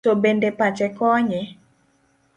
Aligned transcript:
To 0.05 0.11
bende 0.23 0.49
pache 0.59 0.87
konye? 0.99 1.41